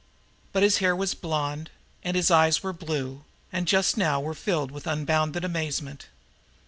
[0.51, 1.69] But his hair was blond,
[2.03, 6.07] and his eyes were blue, and just now they were filled with unbounded amazement.